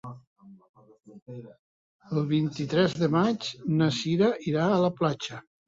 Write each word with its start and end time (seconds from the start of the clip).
El 1.25 2.25
vint-i-tres 2.33 2.97
de 3.03 3.13
maig 3.19 3.53
na 3.77 3.93
Cira 4.01 4.33
irà 4.55 4.67
a 4.75 4.85
la 4.89 4.93
platja. 5.01 5.43